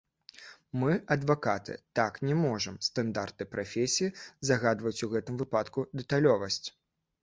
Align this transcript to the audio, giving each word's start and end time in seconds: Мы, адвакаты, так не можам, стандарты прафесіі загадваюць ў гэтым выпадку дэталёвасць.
Мы, 0.83 0.95
адвакаты, 1.15 1.75
так 1.99 2.17
не 2.31 2.39
можам, 2.45 2.81
стандарты 2.89 3.49
прафесіі 3.55 4.13
загадваюць 4.53 4.97
ў 5.05 5.15
гэтым 5.17 5.35
выпадку 5.47 5.91
дэталёвасць. 6.01 6.65